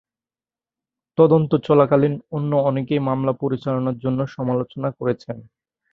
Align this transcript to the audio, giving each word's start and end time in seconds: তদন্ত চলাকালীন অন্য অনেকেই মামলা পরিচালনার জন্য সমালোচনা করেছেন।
তদন্ত 1.17 1.51
চলাকালীন 1.67 2.13
অন্য 2.31 2.51
অনেকেই 2.61 3.01
মামলা 3.01 3.33
পরিচালনার 3.33 3.97
জন্য 3.97 4.19
সমালোচনা 4.27 4.89
করেছেন। 4.91 5.37